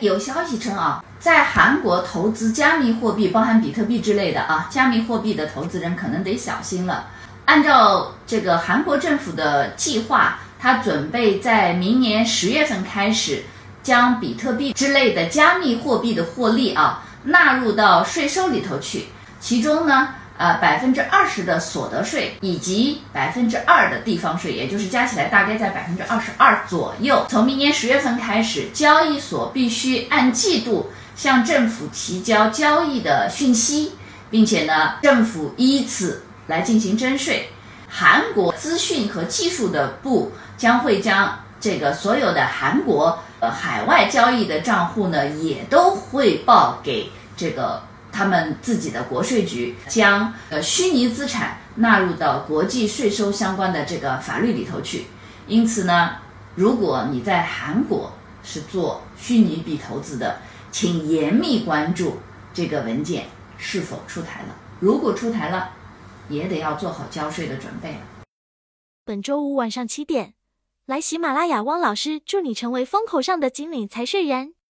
[0.00, 7.06] 有消息称啊，在韩国投资加密货币，包含比特币之类的啊，加密货币的投资人可能得小心了。
[7.44, 13.44] 按照这个韩国政府的计划，他准备在明年十月份开始，
[13.82, 19.06] 将比特币之类的加密货币的获利啊纳入到税收里头去，
[19.40, 20.14] 其中呢。
[20.38, 27.26] 呃，百分之二十的所得税以及百分之二的地方税，也就是加起来大概在百分之二十二左右。
[27.28, 33.94] 从明年十月份开始，交易所必须按季度向政府提交交易的讯息，
[34.30, 37.48] 并且呢，政府依此来进行征税。
[37.88, 47.82] 韩国资讯和技术的部将会将这个所有的韩国呃海外交易的账户呢，也都汇报给这个。
[48.18, 55.06] 他们自己的国税局将呃虚拟资产纳入到国际税收相关的这个法律里头去，
[55.46, 56.16] 因此呢，
[56.56, 60.40] 如果你在韩国是做虚拟币投资的，
[60.72, 62.16] 请严密关注
[62.52, 64.56] 这个文件是否出台了。
[64.80, 65.70] 如果出台了，
[66.28, 67.98] 也得要做好交税的准备。
[69.04, 70.34] 本周五晚上七点，
[70.86, 74.54] 来喜马拉雅，汪老师助你成为风口上的金领财税人。